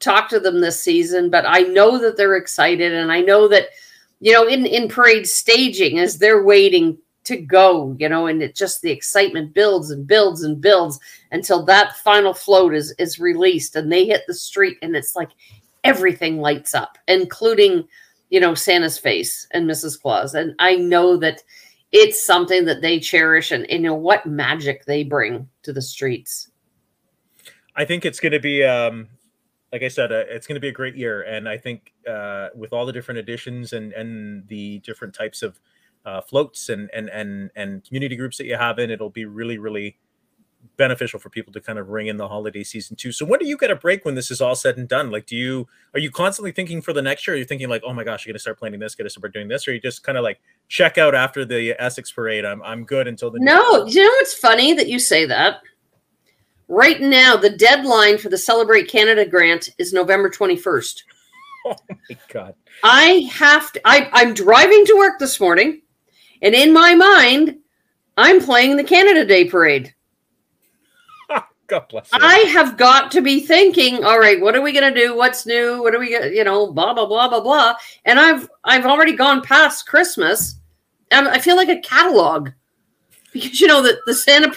[0.00, 1.30] talk to them this season.
[1.30, 3.68] But I know that they're excited, and I know that
[4.20, 8.54] you know in in parade staging as they're waiting to go, you know, and it
[8.54, 11.00] just the excitement builds and builds and builds
[11.32, 15.30] until that final float is is released and they hit the street, and it's like
[15.82, 17.86] everything lights up, including
[18.30, 20.00] you know Santa's face and Mrs.
[20.00, 20.34] Claus.
[20.34, 21.42] And I know that
[21.94, 26.50] it's something that they cherish and, you know what magic they bring to the streets.
[27.76, 29.08] I think it's going to be um
[29.72, 31.22] like i said uh, it's going to be a great year.
[31.22, 35.60] And i think uh with all the different additions and and the different types of
[36.04, 39.56] uh, floats and and and and community groups that you have in it'll be really
[39.56, 39.96] really
[40.76, 43.12] beneficial for people to kind of ring in the holiday season too.
[43.12, 45.10] So when do you get a break when this is all said and done?
[45.10, 47.34] Like, do you are you constantly thinking for the next year?
[47.34, 49.48] Are you thinking like, oh my gosh, you're gonna start planning this, gonna start doing
[49.48, 52.44] this, or you just kind of like check out after the Essex parade?
[52.44, 53.86] I'm I'm good until the no.
[53.86, 55.60] You know what's funny that you say that.
[56.68, 61.02] Right now, the deadline for the Celebrate Canada grant is November 21st.
[61.66, 62.54] Oh my god!
[62.82, 63.80] I have to.
[63.86, 65.80] I, I'm driving to work this morning,
[66.42, 67.56] and in my mind,
[68.18, 69.94] I'm playing the Canada Day parade.
[71.74, 72.18] God bless you.
[72.22, 75.16] I have got to be thinking, all right, what are we going to do?
[75.16, 75.82] What's new?
[75.82, 77.74] What are we going to, you know, blah, blah, blah, blah, blah.
[78.04, 80.60] And I've, I've already gone past Christmas.
[81.10, 82.50] And I feel like a catalog
[83.32, 84.52] because, you know, that the Santa,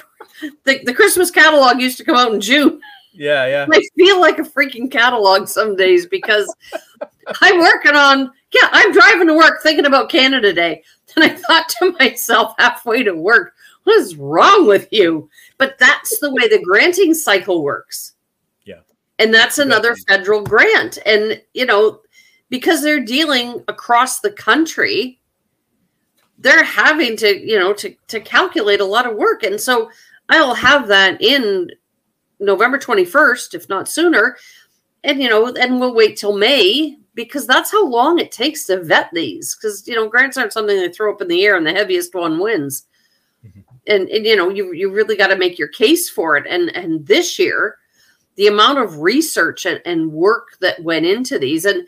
[0.66, 2.80] the, the Christmas catalog used to come out in June.
[3.14, 3.66] Yeah, yeah.
[3.72, 6.54] I feel like a freaking catalog some days because
[7.42, 10.84] I'm working on, yeah, I'm driving to work thinking about Canada Day.
[11.16, 13.56] And I thought to myself halfway to work,
[13.88, 15.30] what is wrong with you?
[15.58, 18.16] But that's the way the granting cycle works.
[18.66, 18.82] Yeah.
[19.18, 20.98] And that's another federal grant.
[21.06, 22.02] And, you know,
[22.50, 25.22] because they're dealing across the country,
[26.38, 29.44] they're having to, you know, to, to calculate a lot of work.
[29.44, 29.90] And so
[30.28, 31.72] I'll have that in
[32.42, 34.36] November 21st, if not sooner.
[35.06, 38.84] And, you know, and we'll wait till May because that's how long it takes to
[38.84, 39.56] vet these.
[39.56, 42.14] Because, you know, grants aren't something they throw up in the air and the heaviest
[42.14, 42.84] one wins
[43.88, 46.46] and, and you know you you really got to make your case for it.
[46.48, 47.78] And and this year
[48.36, 51.88] the amount of research and, and work that went into these and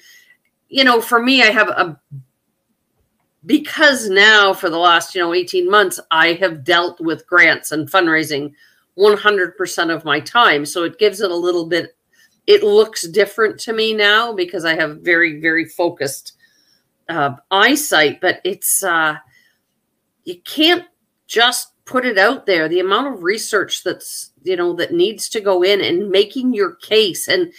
[0.68, 2.00] you know for me i have a
[3.46, 7.90] because now for the last you know 18 months i have dealt with grants and
[7.90, 8.52] fundraising
[9.00, 10.66] 100% of my time.
[10.66, 11.96] So it gives it a little bit
[12.48, 16.34] it looks different to me now because i have very very focused
[17.08, 19.16] uh, eyesight but it's uh
[20.24, 20.86] you can't
[21.28, 22.69] just put it out there.
[22.69, 26.75] The amount of research that's you know that needs to go in and making your
[26.75, 27.28] case.
[27.28, 27.52] And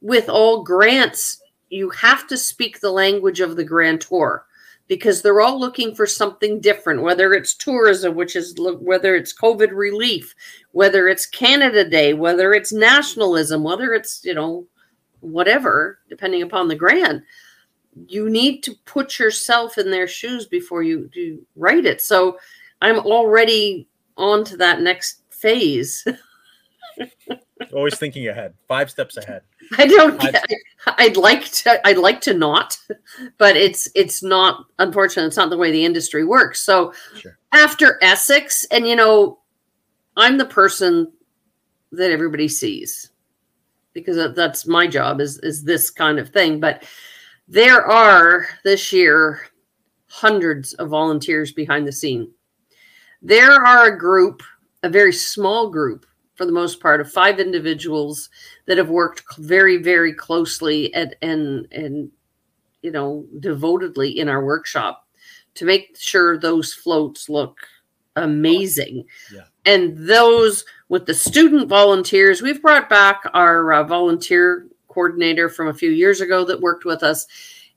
[0.00, 4.44] with all grants you have to speak the language of the grantor
[4.86, 9.70] because they're all looking for something different whether it's tourism which is whether it's covid
[9.72, 10.34] relief
[10.72, 14.66] whether it's canada day whether it's nationalism whether it's you know
[15.20, 17.22] whatever depending upon the grant
[18.06, 22.00] you need to put yourself in their shoes before you do write it.
[22.00, 22.38] So
[22.80, 26.06] I'm already on to that next phase.
[27.74, 29.42] Always thinking ahead, five steps ahead.
[29.76, 30.20] I don't.
[30.20, 30.44] Get,
[30.86, 31.86] I, would like to.
[31.86, 32.78] I'd like to not,
[33.38, 34.66] but it's it's not.
[34.78, 36.60] Unfortunately, it's not the way the industry works.
[36.62, 37.38] So sure.
[37.52, 39.40] after Essex, and you know,
[40.16, 41.12] I'm the person
[41.92, 43.10] that everybody sees
[43.92, 46.60] because that's my job is is this kind of thing.
[46.60, 46.84] But
[47.48, 49.40] there are this year
[50.08, 52.30] hundreds of volunteers behind the scene.
[53.22, 54.42] There are a group,
[54.82, 56.06] a very small group
[56.38, 58.30] for the most part, of five individuals
[58.66, 62.10] that have worked very, very closely and and and
[62.80, 65.04] you know devotedly in our workshop
[65.54, 67.58] to make sure those floats look
[68.14, 69.04] amazing.
[69.34, 69.42] Yeah.
[69.66, 75.74] And those with the student volunteers, we've brought back our uh, volunteer coordinator from a
[75.74, 77.26] few years ago that worked with us,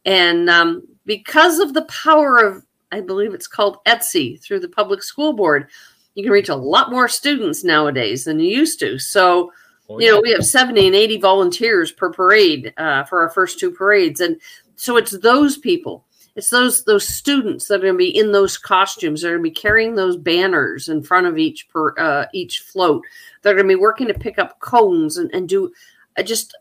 [0.06, 5.04] and um, because of the power of I believe it's called Etsy through the public
[5.04, 5.68] school board
[6.16, 9.00] you can reach a lot more students nowadays than you used to.
[9.00, 9.52] So,
[9.90, 13.60] oh, you know, we have 70 and 80 volunteers per parade uh, for our first
[13.60, 14.20] two parades.
[14.20, 14.40] And
[14.76, 16.06] so it's those people.
[16.36, 19.22] It's those those students that are going to be in those costumes.
[19.22, 23.04] They're going to be carrying those banners in front of each per uh, each float.
[23.42, 25.74] They're going to be working to pick up cones and, and do
[26.18, 26.58] uh, just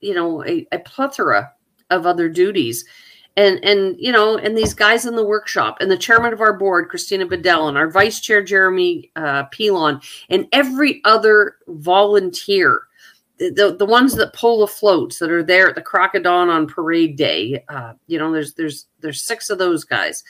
[0.00, 1.52] you know a, a plethora
[1.90, 2.84] of other duties
[3.36, 6.52] and and you know and these guys in the workshop and the chairman of our
[6.52, 12.82] board christina bedell and our vice chair jeremy uh, pilon and every other volunteer
[13.38, 17.16] the, the ones that pull the floats that are there at the crocodon on parade
[17.16, 20.22] day uh, you know there's there's there's six of those guys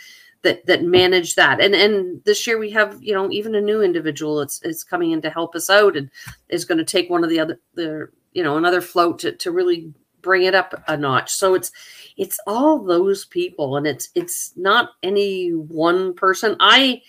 [0.42, 1.60] that that manage that.
[1.60, 5.12] And and this year we have you know even a new individual it's it's coming
[5.12, 6.10] in to help us out and
[6.48, 9.50] is going to take one of the other the you know another float to, to
[9.50, 11.30] really bring it up a notch.
[11.32, 11.70] So it's
[12.16, 16.56] it's all those people and it's it's not any one person.
[16.60, 17.02] I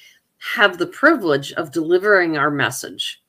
[0.56, 3.22] have the privilege of delivering our message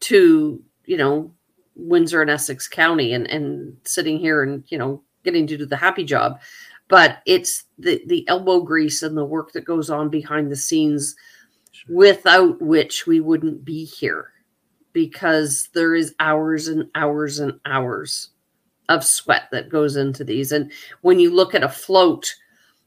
[0.00, 1.32] to you know
[1.76, 5.76] windsor and essex county and and sitting here and you know getting to do the
[5.76, 6.40] happy job.
[6.88, 11.16] But it's the the elbow grease and the work that goes on behind the scenes
[11.72, 11.96] sure.
[11.96, 14.30] without which we wouldn't be here
[14.92, 18.30] because there is hours and hours and hours
[18.88, 20.52] of sweat that goes into these.
[20.52, 20.70] And
[21.00, 22.34] when you look at a float,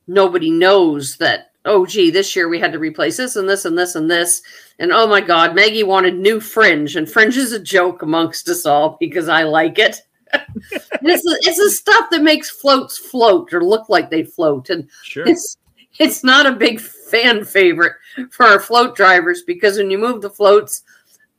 [0.07, 3.77] nobody knows that, oh, gee, this year we had to replace this and this and
[3.77, 4.41] this and this.
[4.79, 6.95] And oh my God, Maggie wanted new fringe.
[6.95, 10.01] And fringe is a joke amongst us all because I like it.
[10.33, 14.69] it's, the, it's the stuff that makes floats float or look like they float.
[14.69, 15.27] And sure.
[15.27, 15.57] it's,
[15.99, 17.93] it's not a big fan favorite
[18.29, 20.83] for our float drivers because when you move the floats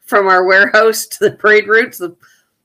[0.00, 2.16] from our warehouse to the parade routes, the,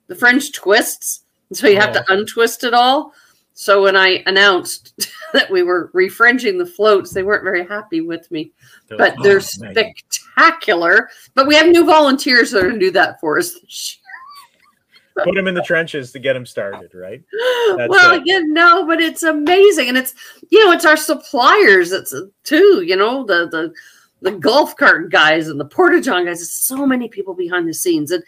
[0.07, 1.22] the fringe twists
[1.55, 2.13] so you have to oh.
[2.13, 3.13] untwist it all.
[3.53, 4.99] So when I announced
[5.33, 8.51] that we were refringing the floats, they weren't very happy with me.
[8.89, 11.09] But they're oh, spectacular.
[11.33, 13.99] But we have new volunteers that are going to do that for us.
[15.15, 17.21] Put them in the trenches to get them started, right?
[17.77, 18.23] That's well, it.
[18.25, 20.15] yeah, no, but it's amazing, and it's
[20.49, 21.91] you know it's our suppliers.
[21.91, 23.71] It's uh, too you know the the
[24.23, 26.41] the golf cart guys and the porta john guys.
[26.41, 28.23] It's so many people behind the scenes, and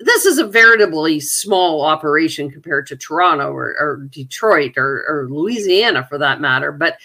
[0.00, 6.06] this is a veritably small operation compared to Toronto or, or Detroit or, or, Louisiana
[6.08, 6.72] for that matter.
[6.72, 6.98] But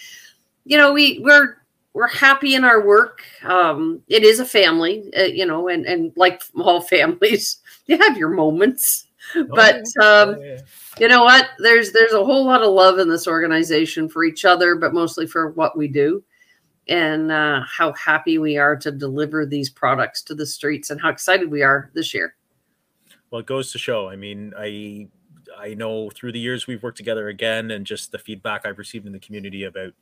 [0.64, 1.56] you know, we we're
[1.92, 3.22] we're happy in our work.
[3.44, 8.16] Um, it is a family, uh, you know, and and like all families, you have
[8.16, 9.06] your moments.
[9.36, 10.58] Oh, but um, oh, yeah.
[10.98, 11.48] you know what?
[11.58, 15.26] There's there's a whole lot of love in this organization for each other, but mostly
[15.26, 16.24] for what we do
[16.88, 21.08] and uh, how happy we are to deliver these products to the streets and how
[21.08, 22.34] excited we are this year.
[23.30, 24.08] Well, it goes to show.
[24.08, 25.08] I mean, I
[25.58, 29.06] I know through the years we've worked together again, and just the feedback I've received
[29.06, 29.92] in the community about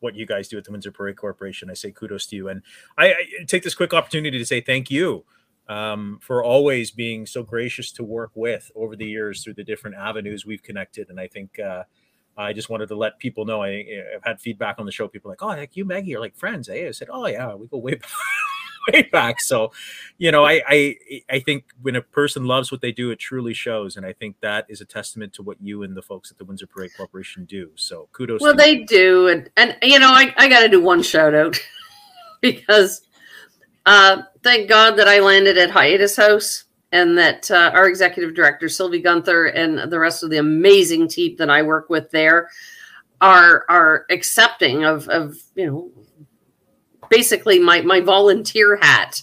[0.00, 1.70] what you guys do at the Windsor Parade Corporation.
[1.70, 2.62] I say kudos to you, and
[2.96, 5.24] I, I take this quick opportunity to say thank you
[5.68, 9.96] um, for always being so gracious to work with over the years through the different
[9.96, 11.10] avenues we've connected.
[11.10, 11.84] And I think uh,
[12.36, 15.08] I just wanted to let people know I, have had feedback on the show.
[15.08, 16.68] People like, oh, like you, Maggie, are like friends.
[16.68, 16.88] Eh?
[16.88, 18.10] I said, oh yeah, we go way back
[18.92, 19.40] way back.
[19.40, 19.72] So,
[20.18, 20.96] you know, I, I
[21.30, 24.36] I think when a person loves what they do, it truly shows, and I think
[24.40, 27.44] that is a testament to what you and the folks at the Windsor Parade Corporation
[27.44, 27.70] do.
[27.74, 28.40] So, kudos.
[28.40, 28.86] Well, they you.
[28.86, 31.58] do, and and you know, I I got to do one shout out
[32.40, 33.02] because
[33.86, 38.68] uh, thank God that I landed at Hiatus House and that uh, our executive director
[38.68, 42.48] Sylvie Gunther and the rest of the amazing team that I work with there
[43.20, 45.90] are are accepting of of you know
[47.08, 49.22] basically my my volunteer hat.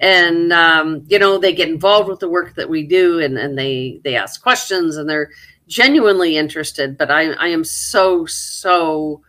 [0.00, 3.56] And um, you know they get involved with the work that we do and, and
[3.56, 5.30] they they ask questions and they're
[5.68, 6.98] genuinely interested.
[6.98, 9.22] But I, I am so so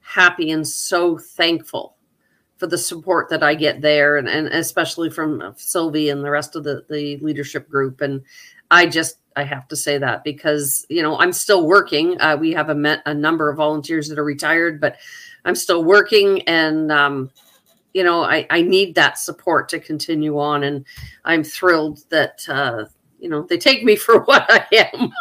[0.00, 1.96] happy and so thankful
[2.56, 6.56] for the support that I get there and, and especially from Sylvie and the rest
[6.56, 8.00] of the, the leadership group.
[8.00, 8.22] And
[8.70, 12.20] I just I have to say that because you know I'm still working.
[12.20, 14.96] Uh, we have a, met, a number of volunteers that are retired but
[15.44, 17.30] I'm still working and um,
[17.96, 20.62] you know, I, I need that support to continue on.
[20.62, 20.84] And
[21.24, 22.84] I'm thrilled that, uh,
[23.18, 25.12] you know, they take me for what I am.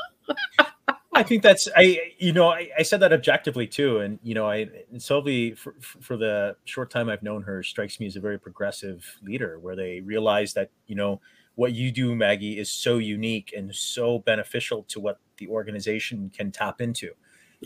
[1.14, 4.50] I think that's I you know I, I said that objectively too, and you know
[4.50, 8.20] I and Sylvie for, for the short time I've known her strikes me as a
[8.20, 11.22] very progressive leader, where they realize that you know
[11.56, 16.52] what you do, Maggie, is so unique and so beneficial to what the organization can
[16.52, 17.12] tap into,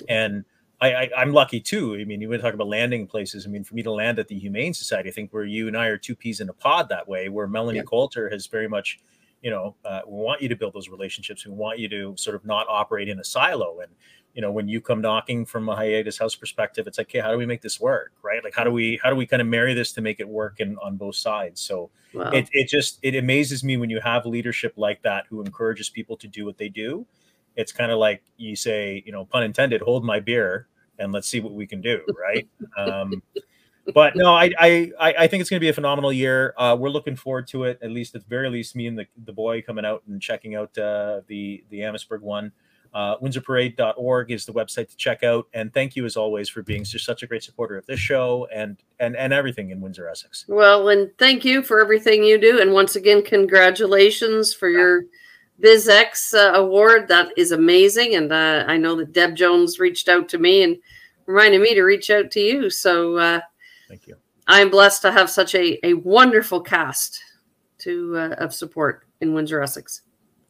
[0.08, 0.46] and
[0.82, 1.98] I, I am lucky too.
[2.00, 3.46] I mean, you want to talk about landing places.
[3.46, 5.76] I mean, for me to land at the Humane Society, I think where you and
[5.76, 7.84] I are two peas in a pod that way, where Melanie yeah.
[7.84, 9.00] Coulter has very much
[9.42, 11.46] you know, uh, we want you to build those relationships.
[11.46, 13.80] We want you to sort of not operate in a silo.
[13.80, 13.92] And
[14.34, 17.32] you know, when you come knocking from a hiatus house perspective, it's like, okay, how
[17.32, 18.44] do we make this work, right?
[18.44, 20.60] Like, how do we how do we kind of marry this to make it work
[20.60, 21.62] in on both sides?
[21.62, 22.30] So wow.
[22.32, 26.16] it it just it amazes me when you have leadership like that who encourages people
[26.18, 27.06] to do what they do.
[27.60, 31.28] It's kind of like you say, you know, pun intended, hold my beer and let's
[31.28, 32.48] see what we can do, right?
[32.78, 33.22] um,
[33.94, 36.54] but no, I, I I think it's going to be a phenomenal year.
[36.58, 37.80] Uh, we're looking forward to it.
[37.82, 40.56] At least, at the very least, me and the, the boy coming out and checking
[40.56, 42.54] out uh, the the Amherstburg one.
[42.92, 45.46] Uh, WindsorParade.org is the website to check out.
[45.54, 48.48] And thank you, as always, for being just such a great supporter of this show
[48.54, 50.46] and and and everything in Windsor, Essex.
[50.48, 52.62] Well, and thank you for everything you do.
[52.62, 55.04] And once again, congratulations for your
[55.60, 57.08] BizX uh, award.
[57.08, 58.16] That is amazing.
[58.16, 60.78] And uh, I know that Deb Jones reached out to me and
[61.26, 62.70] reminded me to reach out to you.
[62.70, 63.42] So uh,
[63.88, 64.16] Thank you.
[64.48, 67.22] I'm blessed to have such a, a wonderful cast
[67.80, 70.02] to uh, of support in Windsor, Essex.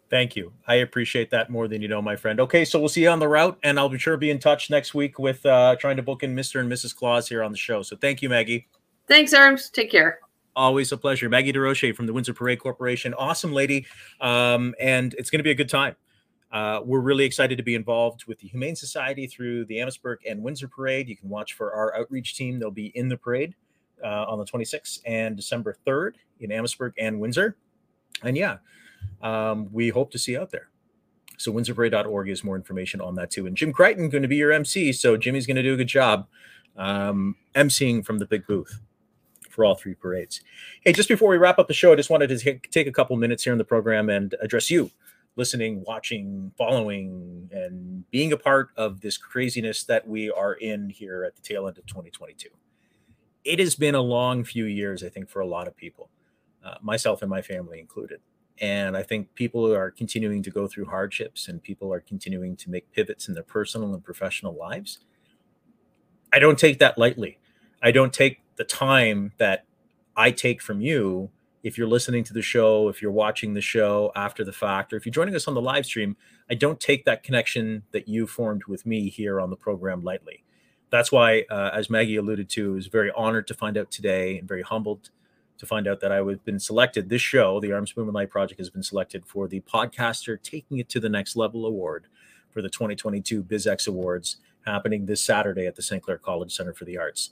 [0.10, 0.52] Thank you.
[0.68, 2.40] I appreciate that more than you know, my friend.
[2.40, 4.40] Okay, so we'll see you on the route, and I'll be sure to be in
[4.40, 6.60] touch next week with uh, trying to book in Mr.
[6.60, 6.96] and Mrs.
[6.96, 7.84] Claus here on the show.
[7.84, 8.68] So thank you, Maggie.
[9.08, 9.70] Thanks, Arms.
[9.70, 10.20] Take care.
[10.60, 11.30] Always a pleasure.
[11.30, 13.14] Maggie Durocher from the Windsor Parade Corporation.
[13.14, 13.86] Awesome lady.
[14.20, 15.96] Um, and it's going to be a good time.
[16.52, 20.44] Uh, we're really excited to be involved with the Humane Society through the Amherstburg and
[20.44, 21.08] Windsor Parade.
[21.08, 22.60] You can watch for our outreach team.
[22.60, 23.56] They'll be in the parade
[24.04, 27.56] uh, on the 26th and December 3rd in Amherstburg and Windsor.
[28.24, 28.58] And yeah,
[29.22, 30.68] um, we hope to see you out there.
[31.38, 33.48] So windsorparade.org is more information on that too.
[33.48, 34.92] And Jim Crichton going to be your MC.
[34.92, 36.28] So Jimmy's going to do a good job
[36.76, 38.82] um, emceeing from the big booth
[39.50, 40.42] for all three parades.
[40.84, 43.16] Hey, just before we wrap up the show, I just wanted to take a couple
[43.18, 44.92] minutes here in the program and address you
[45.40, 51.24] listening, watching, following, and being a part of this craziness that we are in here
[51.24, 52.50] at the tail end of 2022.
[53.46, 56.10] It has been a long few years, I think, for a lot of people,
[56.64, 58.20] uh, myself and my family included.
[58.60, 62.70] And I think people are continuing to go through hardships and people are continuing to
[62.70, 65.00] make pivots in their personal and professional lives.
[66.34, 67.40] I don't take that lightly.
[67.82, 69.66] I don't take the time that
[70.16, 71.32] I take from you
[71.64, 74.98] if you're listening to the show, if you're watching the show after the fact, or
[74.98, 76.16] if you're joining us on the live stream,
[76.50, 80.44] I don't take that connection that you formed with me here on the program lightly.
[80.90, 84.38] That's why, uh, as Maggie alluded to, I was very honored to find out today
[84.38, 85.10] and very humbled
[85.58, 87.10] to find out that I have been selected.
[87.10, 91.00] This show, the Arms Bumanlag Project, has been selected for the Podcaster Taking It to
[91.00, 92.08] the Next Level Award
[92.50, 96.02] for the 2022 BizX Awards happening this Saturday at the St.
[96.02, 97.32] Clair College Center for the Arts.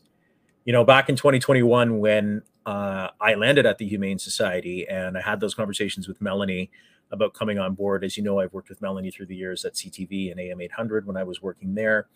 [0.67, 5.21] You know, back in 2021, when uh, I landed at the Humane Society and I
[5.21, 6.69] had those conversations with Melanie
[7.09, 8.03] about coming on board.
[8.03, 11.07] As you know, I've worked with Melanie through the years at CTV and AM 800
[11.07, 12.07] when I was working there.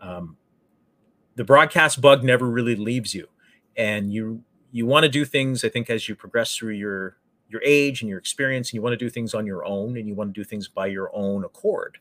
[0.00, 0.38] Um,
[1.34, 3.28] the broadcast bug never really leaves you,
[3.76, 5.62] and you you want to do things.
[5.62, 7.18] I think as you progress through your
[7.50, 10.08] your age and your experience, and you want to do things on your own, and
[10.08, 11.98] you want to do things by your own accord.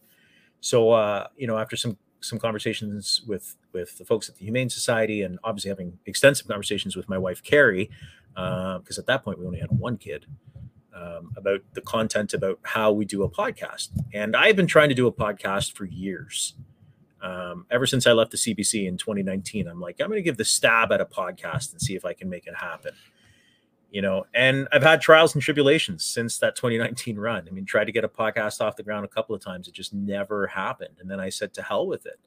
[0.62, 4.70] So, uh, you know, after some some conversations with with the folks at the Humane
[4.70, 7.90] Society, and obviously having extensive conversations with my wife Carrie,
[8.34, 10.26] because uh, at that point we only had one kid.
[10.96, 14.96] Um, about the content about how we do a podcast, and I've been trying to
[14.96, 16.54] do a podcast for years.
[17.20, 20.38] Um, ever since I left the CBC in 2019, I'm like, I'm going to give
[20.38, 22.92] the stab at a podcast and see if I can make it happen
[23.94, 27.48] you know and i've had trials and tribulations since that 2019 run.
[27.48, 29.68] I mean tried to get a podcast off the ground a couple of times.
[29.70, 30.96] It just never happened.
[31.00, 32.20] And then i said to hell with it.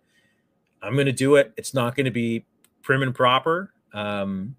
[0.81, 1.53] I'm going to do it.
[1.57, 2.47] It's not going to be
[2.83, 3.75] prim and proper.
[3.93, 4.57] Um,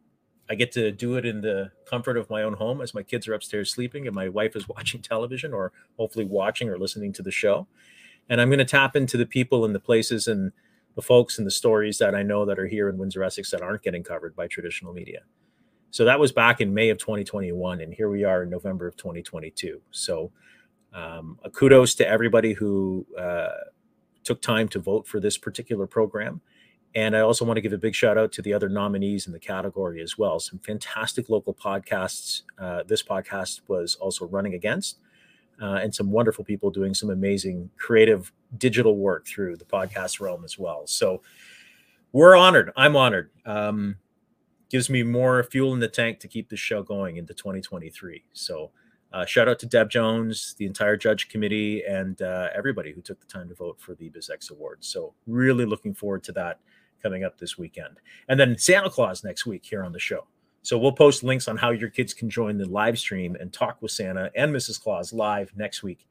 [0.49, 3.27] i get to do it in the comfort of my own home as my kids
[3.27, 7.23] are upstairs sleeping and my wife is watching television or hopefully watching or listening to
[7.23, 7.67] the show.
[8.29, 10.51] And i'm going to tap into the people and the places and
[10.95, 13.61] the folks and the stories that i know that are here in windsor essex that
[13.61, 15.21] aren't getting covered by traditional media
[15.91, 18.95] so that was back in May of 2021, and here we are in November of
[18.97, 19.81] 2022.
[19.91, 20.31] So
[20.93, 23.49] um, a kudos to everybody who uh,
[24.23, 26.41] took time to vote for this particular program.
[26.95, 29.33] And I also want to give a big shout out to the other nominees in
[29.33, 30.39] the category as well.
[30.39, 32.41] Some fantastic local podcasts.
[32.57, 34.97] Uh, this podcast was also running against,
[35.61, 40.43] uh, and some wonderful people doing some amazing creative digital work through the podcast realm
[40.43, 40.87] as well.
[40.87, 41.21] So
[42.11, 42.71] we're honored.
[42.75, 43.29] I'm honored.
[43.45, 43.97] Um,
[44.69, 48.23] gives me more fuel in the tank to keep the show going into 2023.
[48.33, 48.71] So
[49.13, 53.19] uh, shout out to Deb Jones, the entire judge committee, and uh, everybody who took
[53.19, 54.87] the time to vote for the BizX Awards.
[54.87, 56.59] So, really looking forward to that
[57.01, 57.97] coming up this weekend.
[58.27, 60.27] And then Santa Claus next week here on the show.
[60.61, 63.81] So, we'll post links on how your kids can join the live stream and talk
[63.81, 64.81] with Santa and Mrs.
[64.81, 66.05] Claus live next week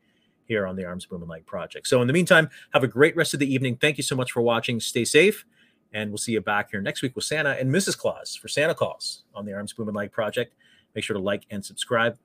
[0.47, 1.87] here on the Arms Bumanlag Project.
[1.87, 3.77] So, in the meantime, have a great rest of the evening.
[3.77, 4.81] Thank you so much for watching.
[4.81, 5.45] Stay safe.
[5.93, 7.97] And we'll see you back here next week with Santa and Mrs.
[7.97, 10.55] Claus for Santa Claus on the Arms Bumanlag Project.
[10.95, 12.19] Make sure to like and subscribe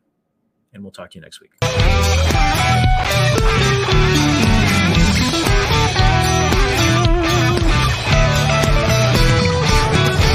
[0.73, 1.51] and we'll talk to you next week.